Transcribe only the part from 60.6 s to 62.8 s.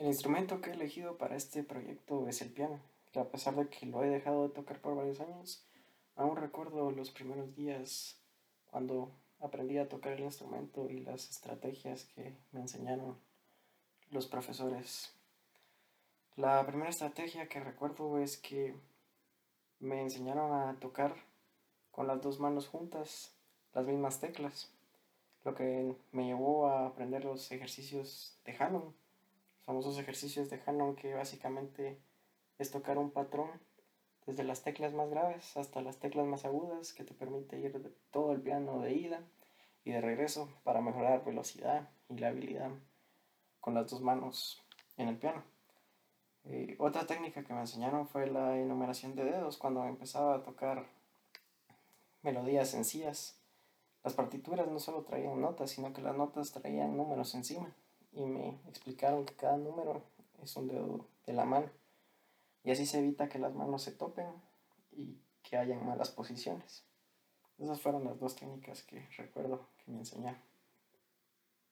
dedo de la mano y